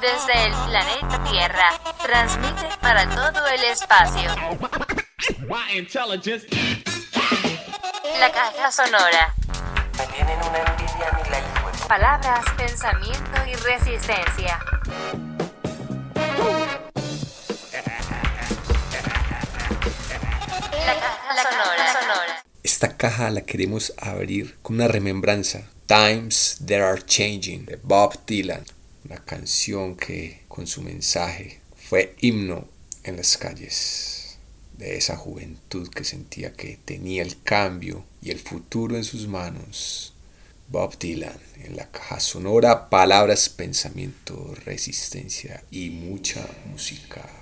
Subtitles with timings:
[0.00, 1.68] Desde el planeta Tierra,
[2.02, 4.30] transmite para todo el espacio.
[8.18, 9.34] La caja sonora.
[11.88, 14.58] Palabras, pensamiento y resistencia.
[22.82, 25.70] Esta caja la queremos abrir con una remembranza.
[25.86, 28.64] Times That Are Changing de Bob Dylan.
[29.04, 32.66] Una canción que con su mensaje fue himno
[33.04, 34.36] en las calles
[34.78, 40.14] de esa juventud que sentía que tenía el cambio y el futuro en sus manos.
[40.66, 47.41] Bob Dylan en la caja sonora, palabras, pensamiento, resistencia y mucha música.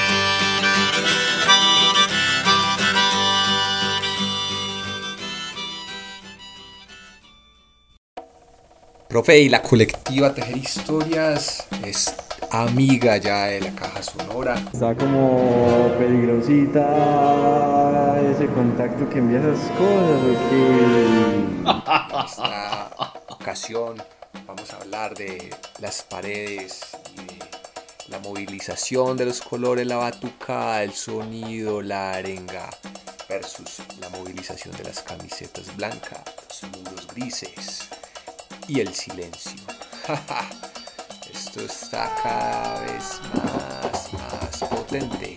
[9.11, 12.15] Profe, y la colectiva Tejer Historias es
[12.49, 14.55] amiga ya de la caja sonora.
[14.71, 20.21] Está como peligrosita ese contacto que envía esas cosas,
[22.13, 22.89] ¿o esta
[23.27, 24.01] ocasión
[24.47, 26.79] vamos a hablar de las paredes
[27.13, 27.37] y de
[28.07, 32.69] la movilización de los colores, la batucada, el sonido, la arenga
[33.27, 36.21] versus la movilización de las camisetas blancas,
[36.61, 37.89] los muros grises
[38.71, 39.59] y el silencio.
[41.33, 45.35] Esto está cada vez más, más potente.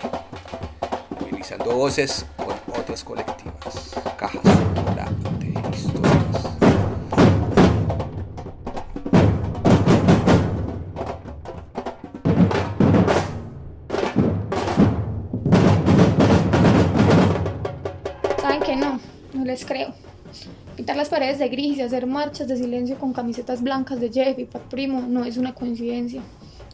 [1.19, 3.91] Movilizando voces con otras colectivas.
[4.17, 5.09] Cajas Sonora
[5.73, 6.15] Historias.
[18.65, 19.01] que no,
[19.35, 20.04] no les creo.
[20.95, 24.39] Pintar las paredes de gris y hacer marchas de silencio con camisetas blancas de Jeff
[24.39, 26.23] y Pat Primo no es una coincidencia.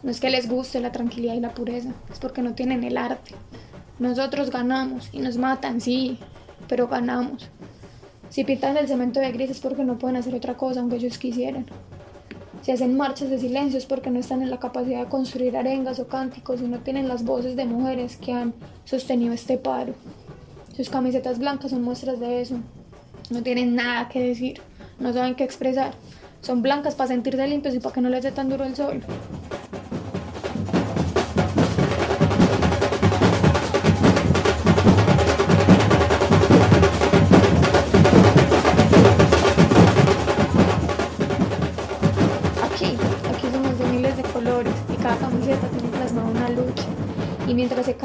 [0.03, 2.99] No es que les guste la tranquilidad y la pureza, es porque no tienen el
[2.99, 3.35] arte.
[3.99, 6.19] Nosotros ganamos y nos matan, sí,
[6.69, 7.49] pero ganamos.
[8.29, 11.17] Si pintan el cemento de gris es porque no pueden hacer otra cosa aunque ellos
[11.17, 11.65] quisieran.
[12.61, 15.99] Si hacen marchas de silencio es porque no están en la capacidad de construir arengas
[15.99, 18.53] o cánticos y no tienen las voces de mujeres que han
[18.85, 19.95] sostenido este paro.
[20.77, 22.57] Sus camisetas blancas son muestras de eso.
[23.31, 24.61] No tienen nada que decir,
[24.99, 25.95] no saben qué expresar.
[26.41, 29.03] Son blancas para sentirse limpios y para que no les dé tan duro el sol.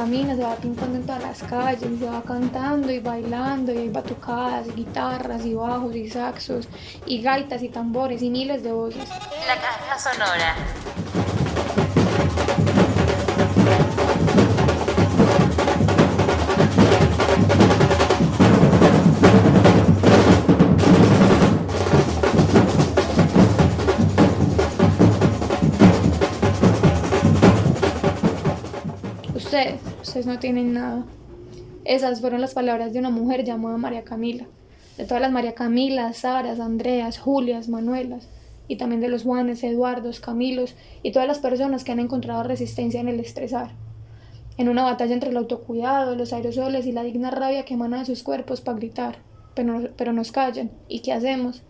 [0.08, 3.90] Se va pintando en todas las calles, y se va cantando y bailando, y hay
[3.90, 6.68] batucadas, guitarras, y bajos, y saxos,
[7.06, 9.10] y gaitas, y tambores, y miles de voces.
[9.48, 10.56] La caja sonora.
[30.24, 31.06] No tienen nada.
[31.84, 34.46] Esas fueron las palabras de una mujer llamada María Camila.
[34.98, 38.30] De todas las María Camilas, Saras, Andreas, Julias, Manuelas.
[38.70, 40.74] Y también de los Juanes, Eduardos, Camilos
[41.04, 43.72] y todas las personas que han encontrado resistencia en el estresar.
[44.58, 48.06] En una batalla entre el autocuidado, los aerosoles y la digna rabia que emana de
[48.06, 49.18] sus cuerpos para gritar.
[49.54, 50.72] Pero, pero nos callan.
[50.88, 51.62] ¿Y qué hacemos?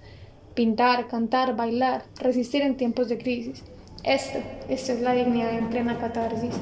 [0.53, 3.63] Pintar, cantar, bailar, resistir en tiempos de crisis.
[4.03, 4.38] Esto,
[4.69, 6.53] esto es la dignidad en plena catarsis.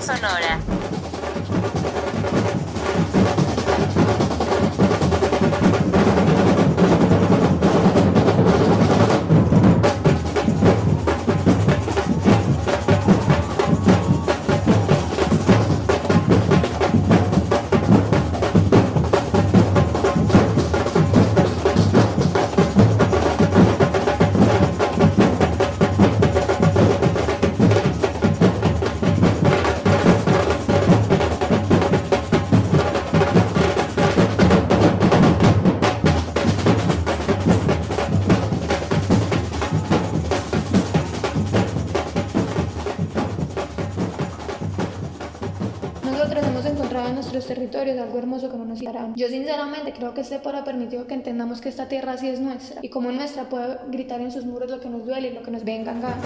[0.00, 0.60] Sonora.
[47.56, 49.14] Territorios algo hermoso que no nos darán.
[49.14, 52.38] Yo sinceramente creo que este paro ha permitido que entendamos que esta tierra sí es
[52.38, 55.42] nuestra y como nuestra puede gritar en sus muros lo que nos duele y lo
[55.42, 56.20] que nos venga en gana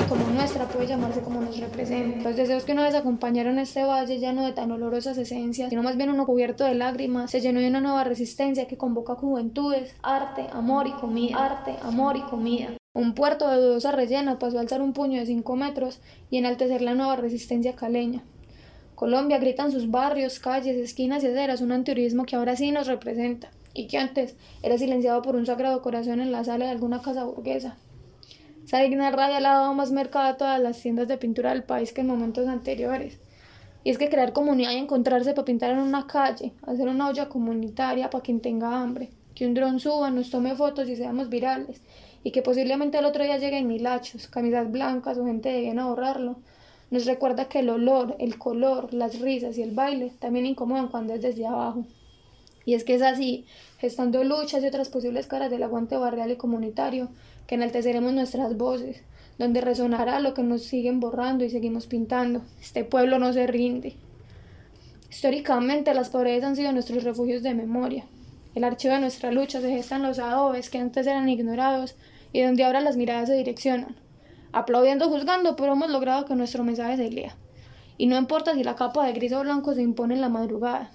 [0.00, 2.28] y como nuestra puede llamarse como nos representa.
[2.28, 5.96] Los deseos que una vez acompañaron este valle lleno de tan olorosas esencias, sino más
[5.96, 10.46] bien uno cubierto de lágrimas, se llenó de una nueva resistencia que convoca juventudes, arte,
[10.52, 12.70] amor y comida, arte, amor y comida.
[12.92, 16.82] Un puerto de dudosa rellena pasó a alzar un puño de 5 metros y enaltecer
[16.82, 18.24] la nueva resistencia caleña.
[18.96, 22.86] Colombia grita en sus barrios, calles, esquinas y aceras un antiurismo que ahora sí nos
[22.86, 27.02] representa y que antes era silenciado por un sagrado corazón en la sala de alguna
[27.02, 27.76] casa burguesa.
[28.64, 31.92] Esa digna le ha dado más mercado a todas las tiendas de pintura del país
[31.92, 33.20] que en momentos anteriores.
[33.84, 37.28] Y es que crear comunidad y encontrarse para pintar en una calle, hacer una olla
[37.28, 41.82] comunitaria para quien tenga hambre, que un dron suba, nos tome fotos y seamos virales,
[42.24, 45.86] y que posiblemente el otro día lleguen milachos, camisas blancas o gente de bien a
[45.86, 46.38] borrarlo,
[46.90, 51.14] nos recuerda que el olor, el color, las risas y el baile también incomodan cuando
[51.14, 51.84] es desde abajo.
[52.64, 53.44] Y es que es así,
[53.78, 57.08] gestando luchas y otras posibles caras del aguante barrial y comunitario,
[57.46, 59.02] que enalteceremos nuestras voces,
[59.38, 62.42] donde resonará lo que nos siguen borrando y seguimos pintando.
[62.60, 63.94] Este pueblo no se rinde.
[65.10, 68.04] Históricamente las paredes han sido nuestros refugios de memoria.
[68.54, 71.96] El archivo de nuestra lucha se gesta en los adobes que antes eran ignorados
[72.32, 73.96] y donde ahora las miradas se direccionan
[74.56, 77.36] aplaudiendo, juzgando, pero hemos logrado que nuestro mensaje se lea.
[77.98, 80.92] Y no importa si la capa de gris o blanco se impone en la madrugada.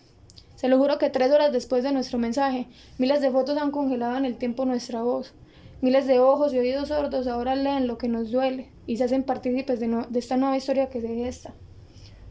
[0.56, 4.18] Se lo juro que tres horas después de nuestro mensaje, miles de fotos han congelado
[4.18, 5.36] en el tiempo nuestra voz.
[5.80, 9.24] Miles de ojos y oídos sordos ahora leen lo que nos duele y se hacen
[9.24, 11.54] partícipes de, esta nueva historia que se gesta.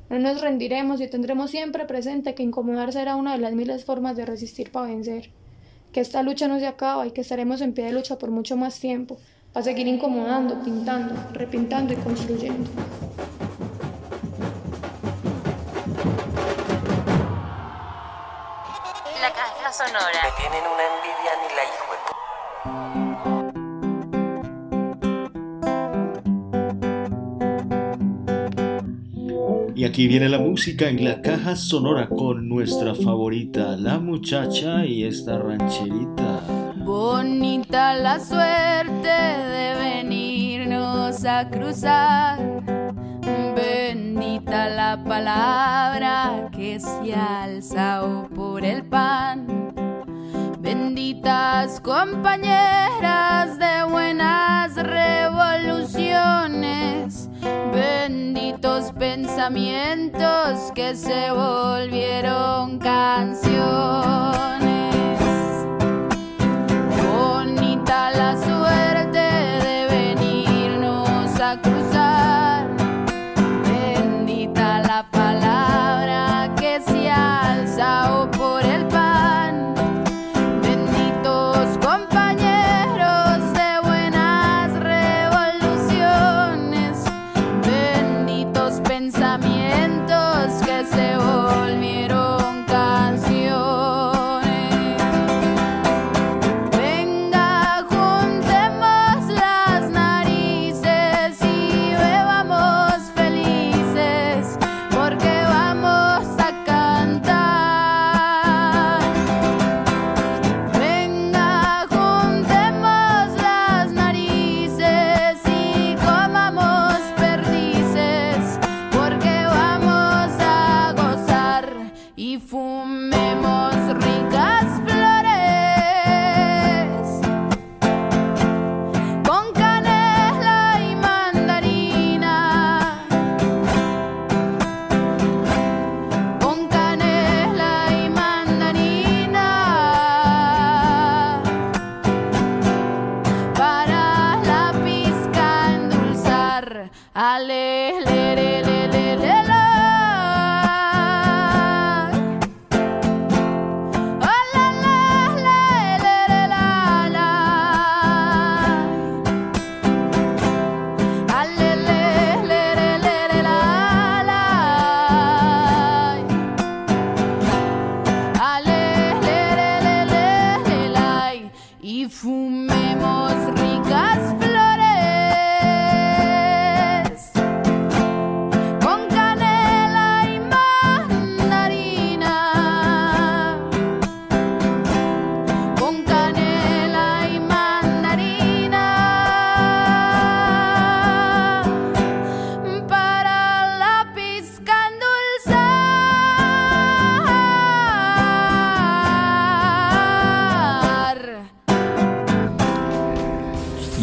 [0.08, 4.16] No nos rendiremos y tendremos siempre presente que incomodar será una de las miles formas
[4.16, 5.30] de resistir para vencer.
[5.92, 8.56] Que esta lucha no se acaba y que estaremos en pie de lucha por mucho
[8.56, 9.18] más tiempo,
[9.52, 12.70] para seguir incomodando, pintando, repintando y construyendo.
[19.20, 20.20] La caja sonora.
[20.22, 21.90] Me tienen una envidia ni la hijo
[29.74, 35.04] Y aquí viene la música en la caja sonora con nuestra favorita, la muchacha y
[35.04, 36.59] esta rancherita.
[36.90, 42.36] Bonita la suerte de venirnos a cruzar.
[43.54, 48.02] Bendita la palabra que se alza
[48.34, 49.72] por el pan.
[50.58, 57.30] Benditas compañeras de buenas revoluciones.
[57.72, 64.69] Benditos pensamientos que se volvieron canciones.
[67.90, 69.09] La suerte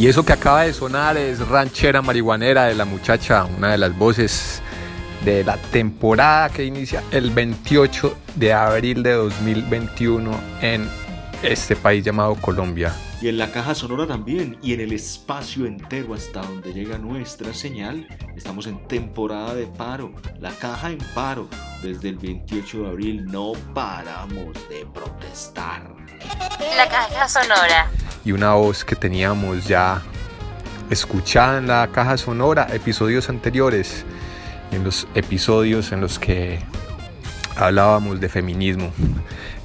[0.07, 4.61] Eso que acaba de sonar es Ranchera Marihuanera de la muchacha, una de las voces
[5.25, 10.87] de la temporada que inicia el 28 de abril de 2021 en
[11.43, 12.93] este país llamado Colombia.
[13.21, 17.53] Y en la caja sonora también, y en el espacio entero hasta donde llega nuestra
[17.53, 21.47] señal, estamos en temporada de paro, la caja en paro.
[21.81, 25.91] Desde el 28 de abril no paramos de protestar.
[26.75, 27.89] La caja sonora.
[28.25, 30.01] Y una voz que teníamos ya
[30.89, 34.05] escuchada en la caja sonora, episodios anteriores,
[34.71, 36.59] en los episodios en los que
[37.55, 38.91] hablábamos de feminismo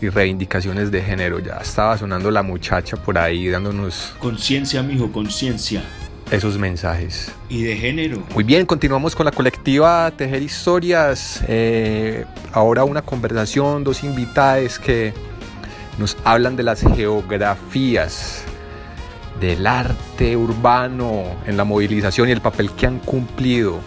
[0.03, 1.39] y reivindicaciones de género.
[1.39, 5.83] Ya estaba sonando la muchacha por ahí dándonos Conciencia, mijo, conciencia.
[6.31, 7.33] esos mensajes.
[7.49, 8.23] Y de género.
[8.35, 11.43] Muy bien, continuamos con la colectiva Tejer Historias.
[11.49, 15.13] Eh, ahora una conversación, dos invitadas que
[15.99, 18.45] nos hablan de las geografías
[19.41, 23.81] del arte urbano en la movilización y el papel que han cumplido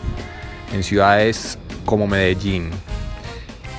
[0.73, 2.71] en ciudades como Medellín.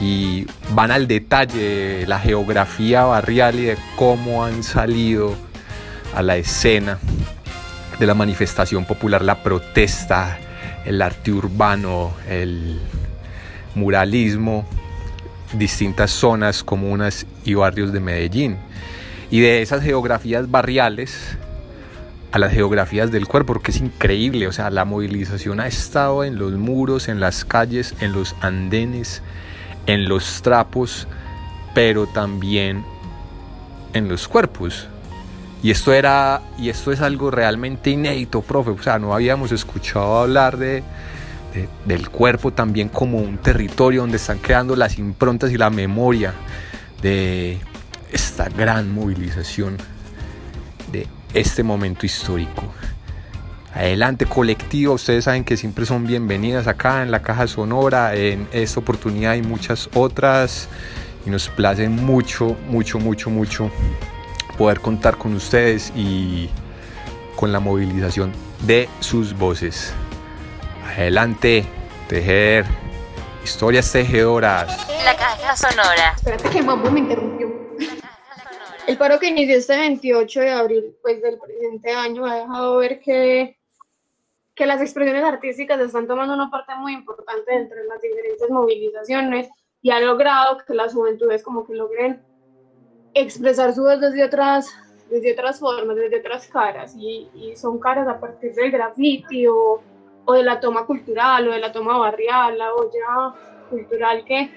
[0.01, 5.35] Y van al detalle de la geografía barrial y de cómo han salido
[6.15, 6.99] a la escena
[7.99, 10.39] de la manifestación popular, la protesta,
[10.85, 12.79] el arte urbano, el
[13.75, 14.67] muralismo,
[15.53, 18.57] distintas zonas, comunas y barrios de Medellín.
[19.31, 21.37] Y de esas geografías barriales
[22.33, 26.39] a las geografías del cuerpo, porque es increíble, o sea, la movilización ha estado en
[26.39, 29.23] los muros, en las calles, en los andenes,
[29.87, 31.07] en los trapos,
[31.75, 32.85] pero también
[33.93, 34.89] en los cuerpos.
[35.63, 40.19] Y esto era y esto es algo realmente inédito, profe, o sea, no habíamos escuchado
[40.19, 40.83] hablar de,
[41.55, 46.35] de- del cuerpo también como un territorio donde están creando las improntas y la memoria
[47.03, 47.59] de
[48.13, 49.77] esta gran movilización
[50.93, 52.63] de este momento histórico.
[53.77, 58.81] Adelante colectivo, ustedes saben que siempre son bienvenidas acá en la caja sonora, en esta
[58.81, 60.71] oportunidad y muchas otras.
[61.27, 63.71] Y nos place mucho, mucho, mucho, mucho
[64.57, 66.49] poder contar con ustedes y
[67.37, 69.93] con la movilización de sus voces.
[70.87, 71.67] Adelante,
[72.09, 72.65] tejer
[73.45, 74.89] historias tejedoras.
[75.05, 76.15] La caja sonora.
[76.17, 77.67] Espérate que Mambo me interrumpió.
[78.87, 83.01] El paro que inició este 28 de abril pues, del presente año ha dejado ver
[83.01, 83.56] que,
[84.57, 89.49] que las expresiones artísticas están tomando una parte muy importante dentro de las diferentes movilizaciones
[89.83, 92.23] y ha logrado que las juventudes como que logren
[93.13, 94.69] expresar su voz desde otras,
[95.11, 99.83] desde otras formas, desde otras caras y, y son caras a partir del graffiti o,
[100.25, 103.35] o de la toma cultural o de la toma barrial, la olla
[103.69, 104.51] cultural que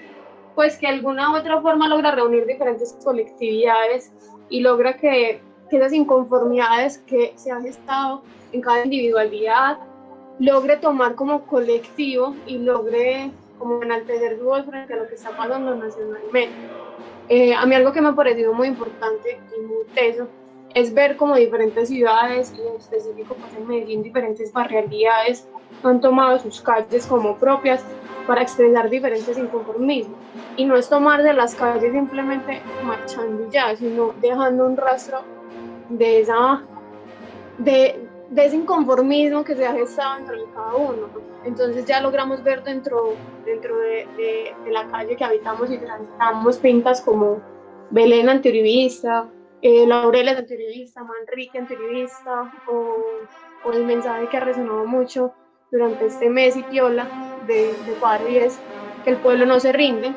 [0.54, 4.12] pues que de alguna u otra forma logra reunir diferentes colectividades
[4.48, 9.78] y logra que, que esas inconformidades que se han gestado en cada individualidad
[10.40, 15.36] logre tomar como colectivo y logre como enaltecer su voz frente a lo que está
[15.36, 16.50] pasando nacionalmente.
[17.28, 20.26] Eh, a mí algo que me ha parecido muy importante y muy teso
[20.74, 25.46] es ver como diferentes ciudades, y en específico pues en Medellín, diferentes barrialidades
[25.82, 27.84] han tomado sus calles como propias
[28.26, 30.18] para expresar diferentes inconformismos.
[30.56, 35.22] Y no es tomar de las calles simplemente marchando ya, sino dejando un rastro
[35.88, 36.62] de, esa,
[37.58, 41.08] de, de ese inconformismo que se ha gestado dentro de cada uno.
[41.44, 46.58] Entonces ya logramos ver dentro, dentro de, de, de la calle que habitamos y transitamos
[46.58, 47.40] pintas como
[47.90, 49.28] Belén antiuribista,
[49.62, 52.96] eh, Laureles antiuribista, Manrique antiuribista, o,
[53.64, 55.32] o el mensaje que ha resonado mucho
[55.72, 57.08] durante este mes y piola
[57.46, 58.60] de, de Padre y es
[59.04, 60.14] que el pueblo no se rinde.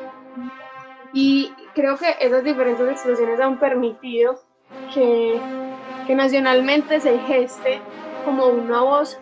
[1.13, 4.39] Y creo que esas diferentes expresiones han permitido
[4.93, 5.39] que,
[6.05, 7.79] que nacionalmente se geste
[8.25, 9.19] como una voz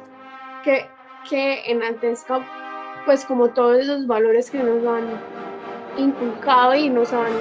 [0.63, 0.87] que,
[1.29, 2.41] que enaltezca
[3.05, 5.05] pues como todos esos valores que nos han
[5.97, 7.33] inculcado y nos han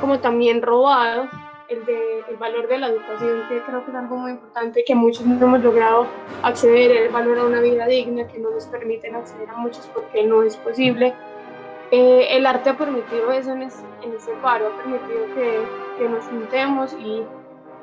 [0.00, 1.28] como también robado
[1.68, 4.94] el, de, el valor de la educación, que creo que es algo muy importante, que
[4.94, 6.06] muchos no hemos logrado
[6.42, 10.24] acceder, el valor a una vida digna, que no nos permiten acceder a muchos porque
[10.24, 11.14] no es posible.
[11.90, 15.60] Eh, el arte ha permitido eso en, ese, en ese paro, ha permitido que,
[15.98, 17.22] que nos juntemos y,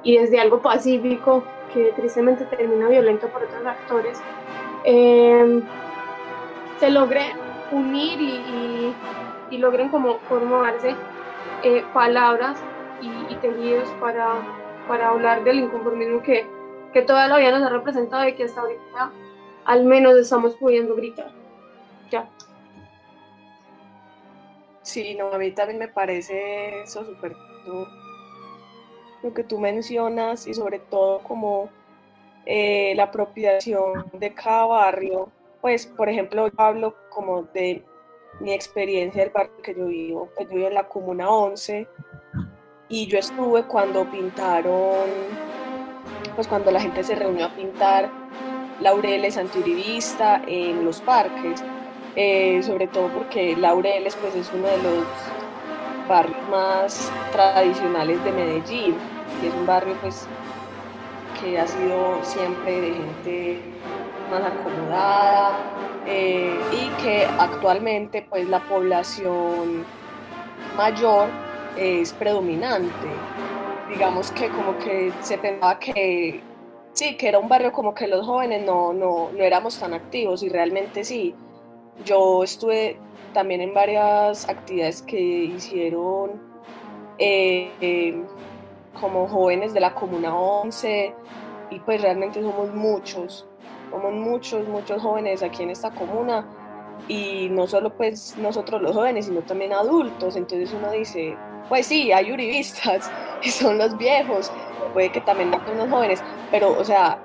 [0.06, 4.22] y, desde algo pacífico, que tristemente termina violento por otros actores,
[4.86, 5.62] eh,
[6.80, 7.34] se logre
[7.72, 8.94] unir y,
[9.50, 10.96] y, logren como formarse
[11.64, 12.58] eh, palabras
[13.02, 14.36] y, y tejidos para,
[14.88, 16.46] para hablar del inconformismo que,
[16.94, 19.12] que toda la vida nos ha representado y que hasta ahorita
[19.66, 21.32] al menos estamos pudiendo gritar.
[22.10, 22.30] Ya.
[24.84, 27.36] Sí, no, a mí también me parece eso súper
[29.26, 31.70] lo que tú mencionas y sobre todo como
[32.46, 35.30] eh, la apropiación de cada barrio.
[35.62, 37.84] Pues, por ejemplo, yo hablo como de
[38.40, 40.30] mi experiencia del barrio que yo vivo.
[40.36, 41.88] Pues yo vivo en la Comuna 11
[42.88, 45.10] y yo estuve cuando pintaron,
[46.36, 48.12] pues cuando la gente se reunió a pintar
[48.80, 51.64] laureles antiuribista en los parques,
[52.16, 55.06] eh, sobre todo porque Laureles pues es uno de los
[56.08, 58.96] barrios más tradicionales de Medellín
[59.42, 60.28] y es un barrio pues
[61.40, 63.62] que ha sido siempre de gente
[64.30, 65.58] más acomodada
[66.06, 69.86] eh, y que actualmente pues la población
[70.78, 71.30] mayor
[71.78, 73.08] es predominante.
[73.90, 76.42] Digamos que como que se pensaba que
[76.94, 80.44] sí, que era un barrio como que los jóvenes no, no, no éramos tan activos
[80.44, 81.36] y realmente sí.
[82.04, 82.98] Yo estuve
[83.34, 86.42] también en varias actividades que hicieron
[87.18, 88.24] eh, eh,
[89.00, 91.14] como jóvenes de la Comuna 11
[91.70, 93.48] y pues realmente somos muchos,
[93.90, 96.48] somos muchos, muchos jóvenes aquí en esta comuna
[97.08, 101.38] y no solo pues nosotros los jóvenes, sino también adultos, entonces uno dice,
[101.70, 103.12] pues sí, hay uribistas
[103.44, 104.52] y son los viejos,
[104.94, 107.20] puede que también son los jóvenes, pero o sea,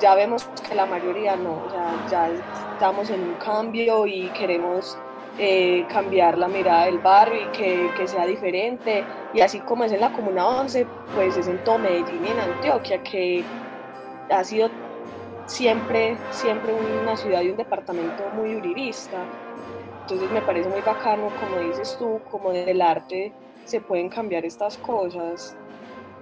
[0.00, 2.30] ya vemos que la mayoría no, o sea, ya
[2.72, 4.98] estamos en un cambio y queremos
[5.38, 9.04] eh, cambiar la mirada del barrio y que, que, sea diferente.
[9.32, 12.40] Y así como es en la Comuna 11, pues es en todo Medellín y en
[12.40, 13.44] Antioquia, que
[14.30, 14.70] ha sido
[15.46, 19.18] siempre, siempre una ciudad y un departamento muy uribista.
[20.02, 23.32] Entonces me parece muy bacano, como dices tú, como desde el arte
[23.64, 25.56] se pueden cambiar estas cosas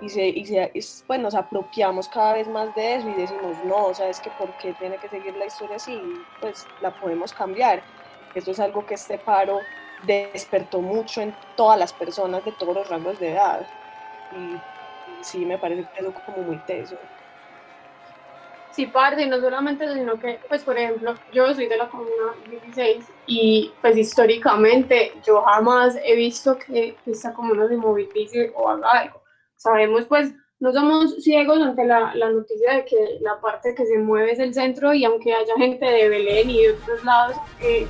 [0.03, 3.57] y, se, y se, es, pues nos apropiamos cada vez más de eso y decimos,
[3.65, 6.01] no, o sea, es que ¿por qué tiene que seguir la historia así?
[6.41, 7.83] Pues la podemos cambiar.
[8.35, 9.61] Esto es algo que este paro
[10.05, 13.67] despertó mucho en todas las personas de todos los rangos de edad.
[14.33, 14.57] Y
[15.23, 16.97] sí, me parece que es como muy teso.
[18.71, 23.05] Sí, parte, no solamente sino que, pues, por ejemplo, yo soy de la comuna 16
[23.27, 29.23] y, pues, históricamente yo jamás he visto que esta comuna se movilice o haga algo.
[29.57, 33.97] Sabemos, pues, no somos ciegos ante la, la, noticia de que la parte que se
[33.97, 37.87] mueve es el centro y aunque haya gente de Belén y de otros lados que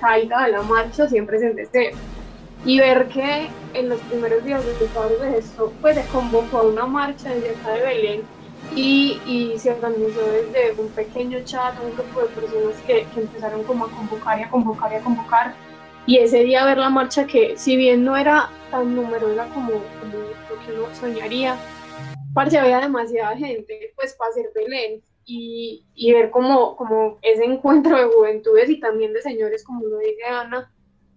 [0.00, 1.90] caiga de la marcha, siempre se endece.
[2.64, 6.62] Y ver que en los primeros días del paro de esto, pues se convocó a
[6.62, 8.22] una marcha desde acá de Belén
[8.74, 13.62] y, y, se organizó desde un pequeño chat, un grupo de personas que, que, empezaron
[13.64, 15.54] como a convocar y a convocar y a convocar.
[16.06, 20.18] Y ese día ver la marcha que si bien no era tan numerosa como, como
[20.48, 21.56] lo que uno soñaría,
[22.34, 27.96] parce, había demasiada gente pues para hacer Belén y, y ver como, como ese encuentro
[27.96, 30.70] de juventudes y también de señores, como lo dice Ana,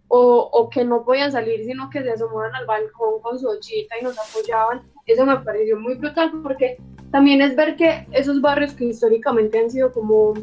[0.08, 3.96] o, o, que no podían salir, sino que se asomaban al balcón con su ochita
[4.00, 4.82] y nos apoyaban.
[5.06, 6.78] Eso me pareció muy brutal porque
[7.12, 10.34] también es ver que esos barrios que históricamente han sido como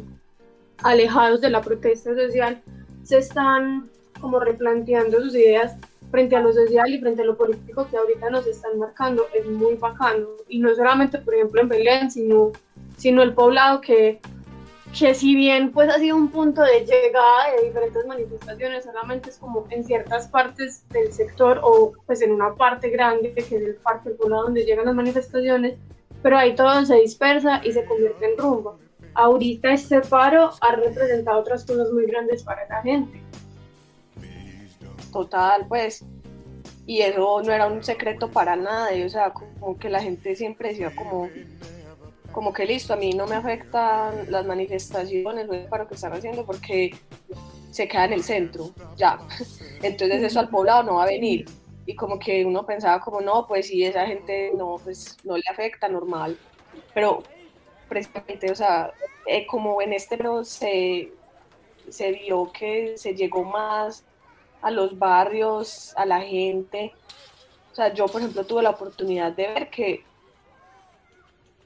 [0.83, 2.61] alejados de la protesta social,
[3.03, 5.77] se están como replanteando sus ideas
[6.15, 9.27] frente a lo social y frente a lo político que ahorita nos están marcando.
[9.33, 10.27] Es muy bacano.
[10.47, 12.53] Y no solamente, por ejemplo, en Belén, sino,
[12.95, 14.21] sino el poblado que
[14.97, 19.37] que si bien pues ha sido un punto de llegada de diferentes manifestaciones, solamente es
[19.37, 23.75] como en ciertas partes del sector o pues en una parte grande que es el
[23.83, 25.77] parque del pueblo donde llegan las manifestaciones,
[26.23, 28.79] pero ahí todo se dispersa y se convierte en rumbo.
[29.15, 33.21] Ahorita este paro ha representado otras cosas muy grandes para la gente.
[35.15, 36.03] Total, pues,
[36.85, 40.71] y eso no era un secreto para nadie, o sea, como que la gente siempre
[40.71, 41.29] decía como
[42.33, 46.11] como que listo, a mí no me afectan las manifestaciones o el paro que están
[46.11, 46.93] haciendo porque
[47.71, 49.17] se queda en el centro, ya.
[49.81, 51.45] Entonces eso al poblado no va a venir.
[51.85, 55.43] Y como que uno pensaba como, no, pues si esa gente no, pues no le
[55.49, 56.37] afecta, normal.
[56.93, 57.23] Pero
[57.87, 58.91] precisamente, o sea,
[59.27, 61.13] eh, como en este pero se,
[61.87, 64.03] se vio que se llegó más
[64.65, 66.91] a los barrios, a la gente.
[67.71, 70.03] O sea, yo por ejemplo tuve la oportunidad de ver que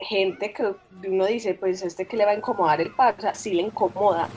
[0.01, 0.75] gente que
[1.07, 3.61] uno dice, pues este que le va a incomodar el paro, o sea, sí le
[3.61, 4.27] incomoda.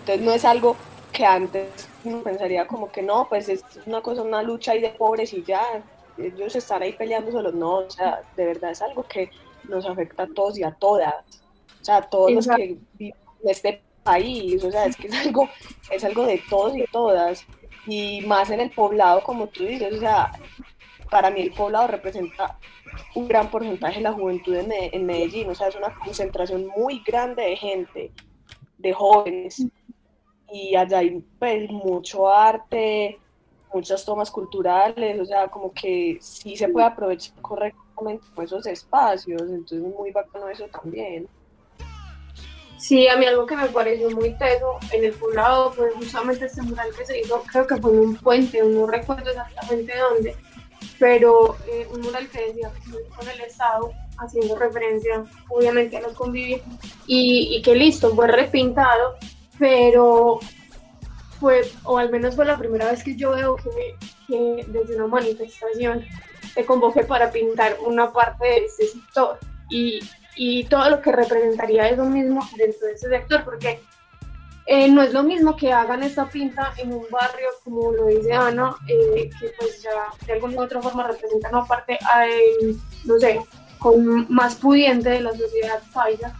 [0.00, 0.74] Entonces no es algo
[1.12, 4.90] que antes uno pensaría como que no, pues es una cosa, una lucha ahí de
[4.90, 5.62] pobres y ya,
[6.18, 9.30] ellos están ahí peleando solos, no, o sea, de verdad es algo que
[9.68, 11.14] nos afecta a todos y a todas,
[11.80, 15.14] o sea, a todos los que viven en este país, o sea, es que es
[15.14, 15.48] algo,
[15.88, 17.46] es algo de todos y todas,
[17.86, 20.30] y más en el poblado, como tú dices, o sea,
[21.10, 22.58] para mí el poblado representa
[23.14, 27.42] un gran porcentaje de la juventud en, Medellín, o sea, es una concentración muy grande
[27.42, 28.12] de gente,
[28.78, 29.66] de jóvenes,
[30.50, 33.18] y allá hay pues, mucho arte,
[33.72, 39.78] muchas tomas culturales, o sea, como que sí se puede aprovechar correctamente esos espacios, entonces
[39.78, 41.28] es muy bacano eso también.
[42.82, 46.62] Sí, a mí algo que me pareció muy teso en el poblado fue justamente este
[46.62, 50.34] mural que se hizo, creo que fue en un puente, no recuerdo exactamente dónde,
[50.98, 52.72] pero eh, un mural que decía
[53.16, 56.60] con el Estado, haciendo referencia obviamente a los convivir,
[57.06, 59.14] y, y que listo, fue repintado,
[59.60, 60.40] pero
[61.38, 63.94] fue, o al menos fue la primera vez que yo veo que,
[64.26, 66.04] que desde una manifestación
[66.52, 69.38] te convoqué para pintar una parte de ese sector
[69.70, 70.00] y,
[70.36, 73.80] y todo lo que representaría eso mismo dentro de ese sector, porque
[74.66, 78.32] eh, no es lo mismo que hagan esta pinta en un barrio, como lo dice
[78.32, 79.90] Ana, eh, que pues ya
[80.26, 83.40] de alguna u otra forma representan una parte, eh, no sé,
[83.78, 86.32] con más pudiente de la sociedad paisa.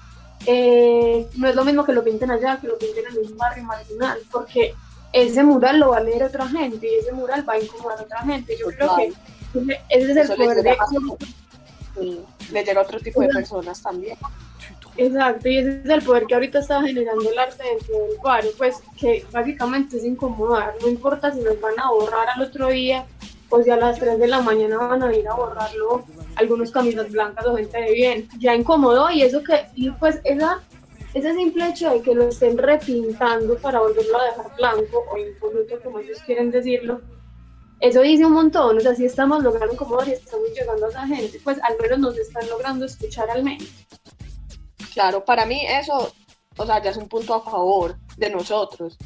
[1.36, 4.18] no es lo mismo que lo pinten allá, que lo pinten en un barrio marginal,
[4.30, 4.74] porque
[5.12, 8.02] ese mural lo va a leer otra gente y ese mural va a incomodar a
[8.02, 8.56] otra gente.
[8.58, 9.12] Yo creo que
[9.88, 10.76] ese es el poder de...
[12.00, 14.16] Le llega a otro tipo de personas también.
[14.96, 18.50] Exacto, y ese es el poder que ahorita está generando el arte dentro del barrio,
[18.58, 23.06] pues que básicamente es incomodar, no importa si nos van a borrar al otro día
[23.48, 26.04] o si a las 3 de la mañana van a ir a borrarlo
[26.36, 30.60] algunos camisas blancas o gente de bien, ya incomodó y eso que, y pues esa,
[31.14, 35.80] ese simple hecho de que lo estén repintando para volverlo a dejar blanco o impoluto
[35.82, 37.00] como ellos quieren decirlo,
[37.82, 41.04] eso dice un montón, o sea, si estamos logrando incomodar y estamos llegando a esa
[41.04, 43.68] gente, pues al menos nos están logrando escuchar al menos.
[44.94, 46.12] Claro, para mí eso,
[46.56, 48.96] o sea, ya es un punto a favor de nosotros,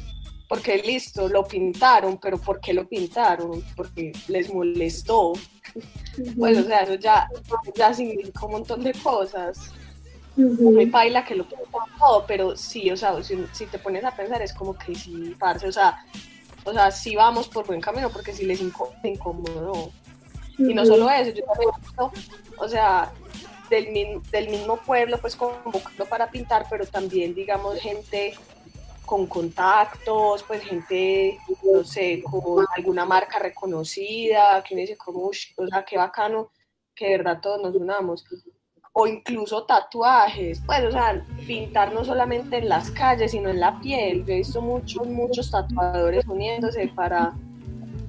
[0.47, 3.63] porque listo, lo pintaron, pero ¿por qué lo pintaron?
[3.75, 5.33] Porque les molestó.
[6.37, 7.27] Pues, o sea, eso ya,
[7.75, 9.71] ya significa un montón de cosas.
[10.35, 14.03] Uh Me baila que lo pintaron todo, pero sí, o sea, si, si, te pones
[14.03, 15.97] a pensar, es como que sí, parce, o sea,
[16.67, 18.59] o sea, sí vamos por buen camino, porque sí les
[19.03, 19.91] incomodó.
[20.57, 21.71] Y no solo eso, yo también,
[22.57, 23.11] o sea,
[23.69, 28.33] del, min- del mismo pueblo, pues convocando para pintar, pero también, digamos, gente
[29.05, 35.53] con contactos, pues gente, no sé, con alguna marca reconocida, que uno dice como, "Ush,
[35.55, 36.51] o sea, qué bacano
[36.93, 38.25] que de verdad todos nos unamos.
[38.99, 43.79] O incluso tatuajes, pues, o sea, pintar no solamente en las calles, sino en la
[43.79, 44.25] piel.
[44.25, 47.33] Yo he visto muchos, muchos tatuadores uniéndose para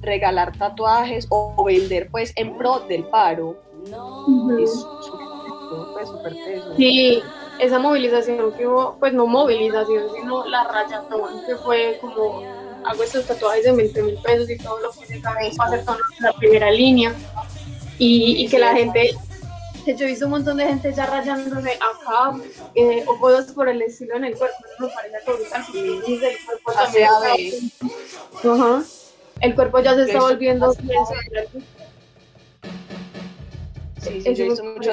[0.01, 3.55] regalar tatuajes o vender, pues, en pro del paro.
[4.59, 6.75] Es súper pues, súper teso.
[6.75, 7.21] Sí,
[7.59, 12.41] esa movilización que hubo, pues no movilización, sino la rayatón, que fue como
[12.83, 15.97] hago estos tatuajes de 20 mil pesos y todo lo que se para hacer toda
[16.21, 17.13] la primera línea.
[17.97, 19.11] Y, y que la gente,
[19.85, 22.33] hecho, he visto un montón de gente ya rayándose acá
[22.75, 24.57] eh, o cosas por el estilo en el cuerpo.
[24.79, 27.09] No me parece algo brutal, porque dice, el cuerpo también.
[29.41, 30.73] El cuerpo ya se está volviendo.
[30.73, 30.81] Sí,
[34.21, 34.91] sí, yo he visto mucho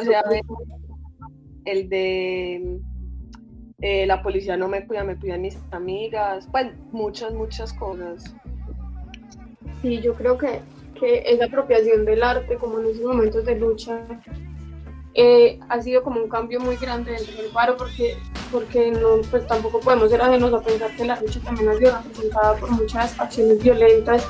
[1.66, 2.81] el de
[3.83, 8.35] eh, la policía no me cuida, me cuidan mis amigas, pues muchas, muchas cosas.
[9.83, 10.61] Sí, yo creo que,
[10.99, 14.01] que esa apropiación del arte, como en esos momentos de lucha,
[15.18, 18.18] eh, ha sido como un cambio muy grande dentro del paro, porque,
[18.52, 21.96] porque no, pues tampoco podemos ser ajenos a pensar que la lucha también ha sido
[21.96, 24.26] representada por muchas acciones violentas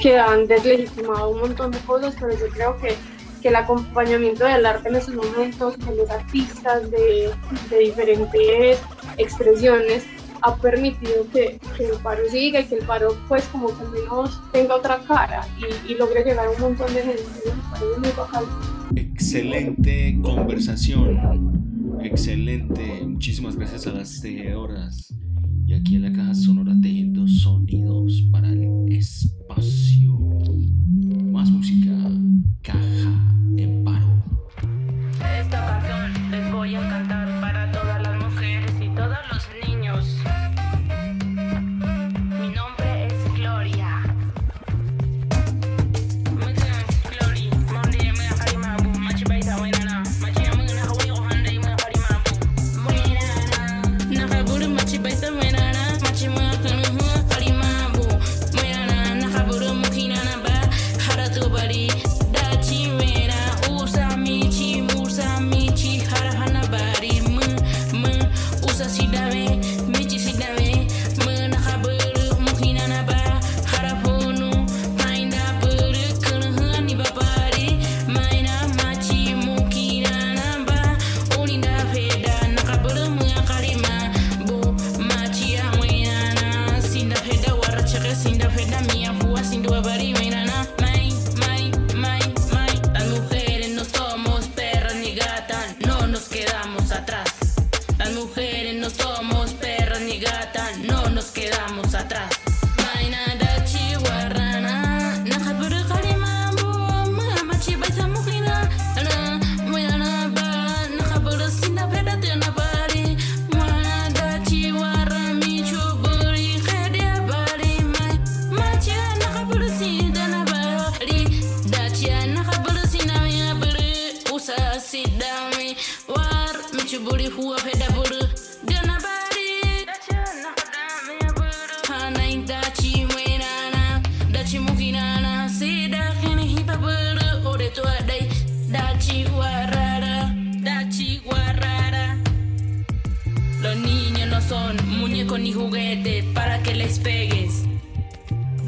[0.00, 2.94] que han deslegitimado un montón de cosas, pero yo creo que,
[3.42, 7.34] que el acompañamiento del arte en esos momentos, de los artistas, de,
[7.76, 8.78] diferentes
[9.16, 10.06] expresiones,
[10.42, 14.76] ha permitido que, el paro siga y que el paro pues como que menos tenga
[14.76, 17.22] otra cara y, y logre llegar a un montón de gente.
[17.44, 18.77] Me parece muy bacán.
[18.96, 21.98] Excelente conversación.
[22.02, 23.04] Excelente.
[23.06, 25.14] Muchísimas gracias a las tejedoras.
[25.66, 30.18] Y aquí en la caja sonora tejiendo sonidos para el espacio.
[31.30, 31.90] Más música.
[32.62, 34.24] Caja en paro.
[35.40, 38.07] Esta canción les voy a cantar para todas las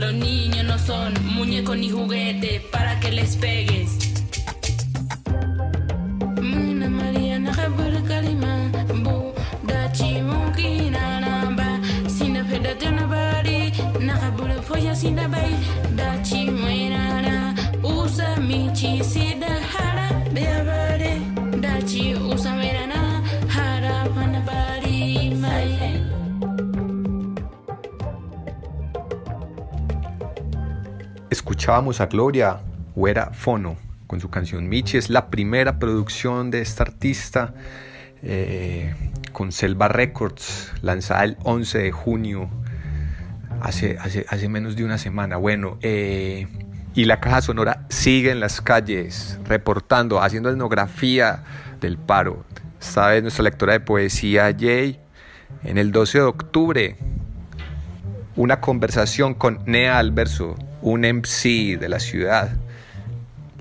[0.01, 4.10] Los niños no son muñecos ni juguetes para que les pegues.
[31.71, 32.59] Escuchábamos a Gloria
[32.97, 33.77] Huera Fono
[34.09, 34.97] con su canción Michi.
[34.97, 37.55] Es la primera producción de esta artista
[38.25, 38.93] eh,
[39.33, 42.51] con Selva Records, lanzada el 11 de junio,
[43.61, 45.37] hace, hace, hace menos de una semana.
[45.37, 46.49] Bueno, eh,
[46.97, 51.45] y la caja sonora sigue en las calles, reportando, haciendo etnografía
[51.81, 52.45] del paro.
[52.81, 54.99] Esta vez nuestra lectora de poesía Jay,
[55.63, 56.97] en el 12 de octubre,
[58.35, 62.51] una conversación con Nea Alverso, un MC de la ciudad,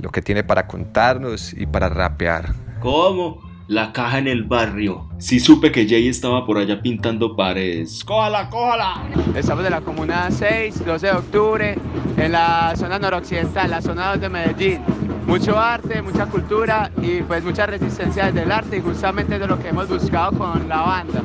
[0.02, 2.54] lo que tiene para contarnos y para rapear.
[2.80, 3.42] ¿Cómo?
[3.68, 5.08] La caja en el barrio.
[5.20, 8.04] Sí supe que Jay estaba por allá pintando paredes.
[8.04, 9.04] ¡Cójala, cójala!
[9.36, 11.78] Estamos en la comuna 6, 12 de octubre,
[12.18, 14.82] en la zona noroccidental, la zona 2 de Medellín.
[15.28, 19.46] Mucho arte, mucha cultura y pues mucha resistencia desde el arte y justamente es de
[19.46, 21.22] lo que hemos buscado con la banda.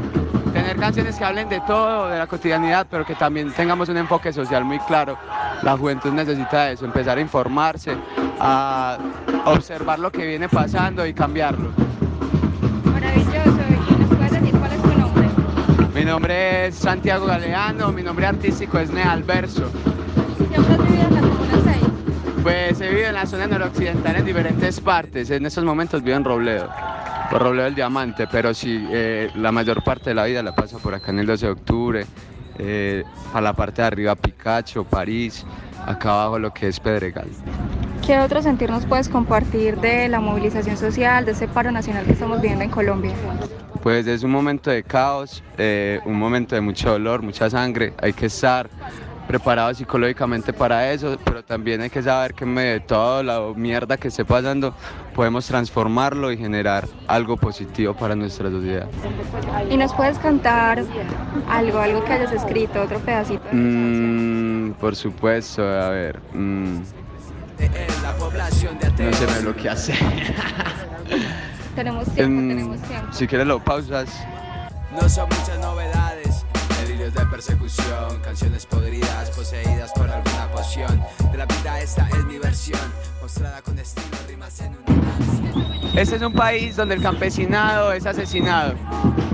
[0.54, 4.32] Tener canciones que hablen de todo, de la cotidianidad, pero que también tengamos un enfoque
[4.32, 5.18] social muy claro.
[5.62, 7.96] La juventud necesita eso, empezar a informarse,
[8.38, 8.96] a
[9.46, 11.70] observar lo que viene pasando y cambiarlo.
[12.84, 13.58] Maravilloso.
[13.90, 15.28] ¿Y nos puedes decir cuál es tu nombre?
[15.92, 19.68] Mi nombre es Santiago Galeano, mi nombre artístico es Neal Verso.
[20.38, 21.76] ¿Siempre has vivido en la comuna 6?
[22.44, 25.30] Pues he vivido en la zona noroccidental en diferentes partes.
[25.30, 26.70] En estos momentos vivo en Robledo,
[27.30, 30.78] por Robledo del Diamante, pero sí, eh, la mayor parte de la vida la paso
[30.78, 32.06] por acá en el 12 de octubre,
[32.58, 35.44] eh, a la parte de arriba Picacho, París,
[35.86, 37.28] acá abajo lo que es Pedregal.
[38.06, 42.12] ¿Qué otro sentir nos puedes compartir de la movilización social, de ese paro nacional que
[42.12, 43.12] estamos viviendo en Colombia?
[43.82, 48.12] Pues es un momento de caos, eh, un momento de mucho dolor, mucha sangre, hay
[48.12, 48.68] que estar
[49.34, 53.40] preparados psicológicamente para eso, pero también hay que saber que en medio de toda la
[53.56, 54.72] mierda que esté pasando,
[55.12, 58.86] podemos transformarlo y generar algo positivo para nuestra sociedad.
[59.68, 60.84] ¿Y nos puedes cantar
[61.48, 63.42] algo, algo que hayas escrito, otro pedacito?
[63.50, 66.20] Mm, por supuesto, a ver.
[66.32, 66.76] mm,
[68.98, 69.98] no se me bloquea hacer.
[71.74, 73.12] Tenemos tiempo, tenemos tiempo.
[73.12, 74.08] Si quieres lo pausas.
[74.92, 76.23] No son muchas novedades,
[77.34, 81.04] persecución, canciones podridas, poseídas por alguna poción.
[81.32, 82.78] De la vida esta es mi versión,
[83.20, 88.74] mostrada con estilo, rimas en una Este es un país donde el campesinado es asesinado,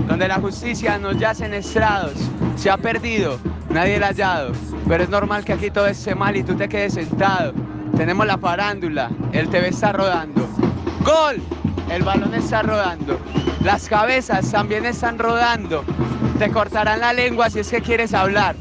[0.07, 2.15] donde la justicia nos yace en estrados,
[2.55, 3.37] se ha perdido,
[3.69, 4.53] nadie la ha hallado,
[4.87, 7.53] pero es normal que aquí todo esté mal y tú te quedes sentado.
[7.95, 10.49] Tenemos la farándula, el TV está rodando.
[11.05, 11.39] ¡Gol!
[11.91, 13.19] El balón está rodando.
[13.65, 15.83] Las cabezas también están rodando.
[16.39, 18.55] Te cortarán la lengua si es que quieres hablar.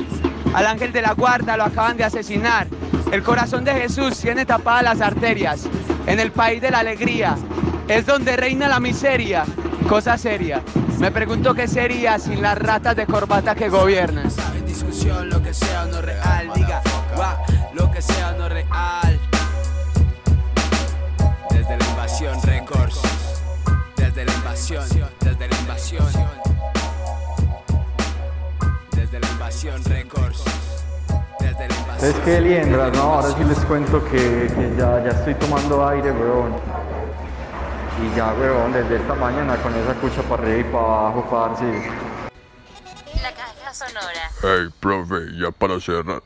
[0.53, 2.67] Al ángel de la guarda lo acaban de asesinar.
[3.13, 5.69] El corazón de Jesús tiene tapadas las arterias.
[6.09, 7.37] En el país de la alegría
[7.87, 9.45] es donde reina la miseria.
[9.89, 10.61] Cosa seria.
[10.99, 14.29] Me pregunto qué sería sin las ratas de corbata que gobiernan.
[15.27, 16.83] lo que sea no real, diga
[17.75, 19.20] lo que sea no real.
[21.61, 23.03] Desde la invasión Records,
[23.95, 24.83] desde la invasión,
[25.21, 26.07] desde la invasión,
[28.93, 30.43] desde la invasión Records,
[31.39, 32.11] desde la invasión.
[32.11, 33.03] Es que liendras, ¿no?
[33.03, 36.55] Ahora sí les cuento que, que ya, ya estoy tomando aire, weón.
[38.03, 41.91] Y ya, weón, desde esta mañana con esa cucha para arriba y para abajo, parce.
[43.23, 44.31] La caja sonora.
[44.41, 46.23] Hey, profe, ya para cerrar,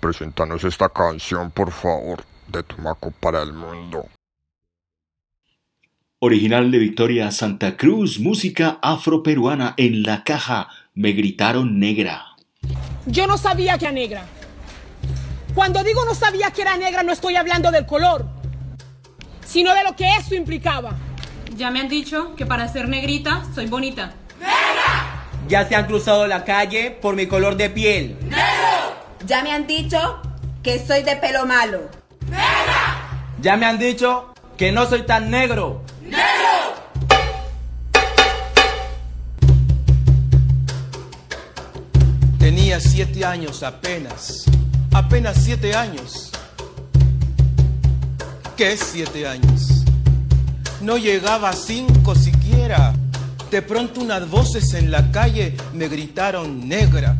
[0.00, 4.06] presentanos esta canción, por favor, de Tumaco para el mundo.
[6.20, 10.66] Original de Victoria Santa Cruz, música afroperuana en la caja.
[10.92, 12.34] Me gritaron negra.
[13.06, 14.24] Yo no sabía que era negra.
[15.54, 18.26] Cuando digo no sabía que era negra, no estoy hablando del color,
[19.46, 20.96] sino de lo que eso implicaba.
[21.56, 24.14] Ya me han dicho que para ser negrita soy bonita.
[25.46, 28.16] Ya se han cruzado la calle por mi color de piel.
[29.24, 30.20] Ya me han dicho
[30.64, 31.88] que soy de pelo malo.
[33.40, 35.84] Ya me han dicho que no soy tan negro.
[42.78, 44.44] Tenía siete años apenas.
[44.92, 46.30] Apenas siete años.
[48.56, 49.84] ¿Qué es siete años?
[50.80, 52.94] No llegaba a cinco siquiera.
[53.50, 57.16] De pronto unas voces en la calle me gritaron negra.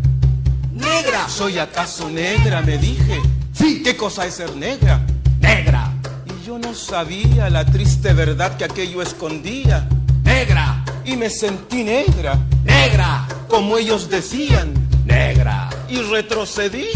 [0.72, 1.28] ¡Negra!
[1.28, 2.62] ¿Soy acaso negra?
[2.62, 3.20] Me dije.
[3.52, 3.82] Sí.
[3.82, 5.00] ¿Qué cosa es ser negra?
[5.40, 5.92] Negra.
[6.26, 9.88] Y yo no sabía la triste verdad que aquello escondía.
[10.22, 10.84] Negra.
[11.04, 12.38] Y me sentí negra.
[12.64, 13.26] Negra.
[13.48, 14.77] Como ellos decían.
[15.08, 15.70] Negra.
[15.88, 16.88] Y retrocedí.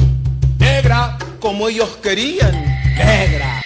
[0.59, 1.19] Negra.
[1.41, 2.53] Como ellos querían.
[2.97, 3.63] Negra.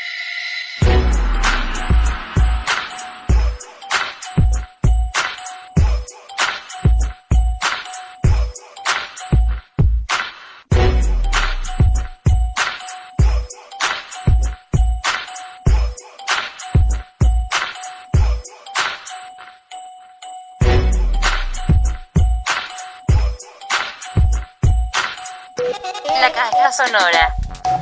[26.87, 27.35] Sonora.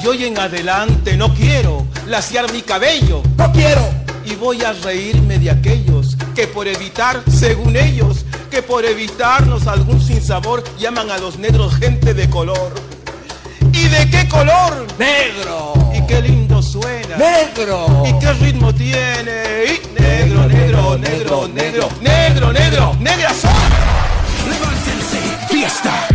[0.03, 3.23] Yo hoy en adelante no quiero laciar mi cabello.
[3.37, 3.83] No quiero.
[4.25, 10.01] Y voy a reírme de aquellos que por evitar, según ellos, que por evitarnos algún
[10.01, 12.73] sinsabor llaman a los negros gente de color.
[13.73, 14.87] ¿Y de qué color?
[14.99, 15.75] Negro.
[15.95, 17.17] Y qué lindo suena.
[17.17, 18.05] Negro.
[18.07, 19.65] ¿Y qué ritmo tiene?
[19.67, 23.31] Y negro, negro, negro, negro, negro, negro, negro, negra
[25.65, 26.14] fiesta.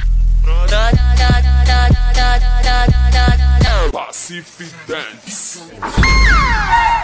[4.30, 5.72] Pacific Dance.
[5.82, 6.99] Ah!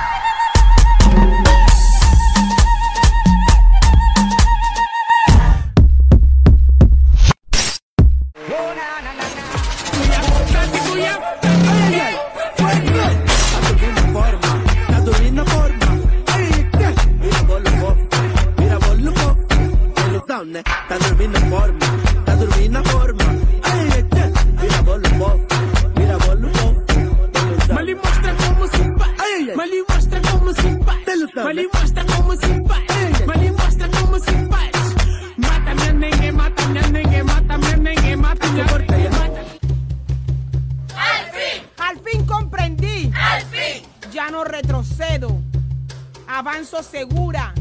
[46.36, 47.54] Avanzo segura.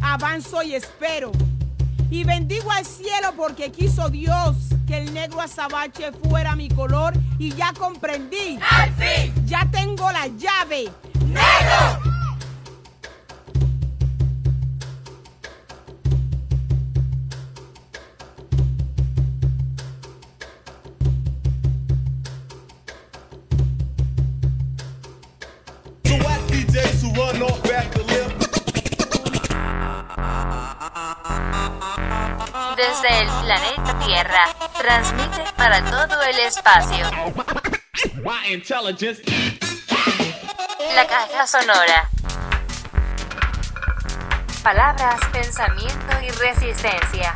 [0.00, 1.30] Avanzo y espero.
[2.10, 4.56] Y bendigo al cielo porque quiso Dios
[4.88, 8.58] que el negro azabache fuera mi color y ya comprendí.
[8.70, 9.32] Al fin.
[9.46, 10.90] Ya tengo la llave.
[11.26, 11.97] Negro.
[35.68, 37.04] Para todo el espacio.
[40.94, 42.08] La caja sonora.
[44.62, 47.34] Palabras, pensamiento y resistencia.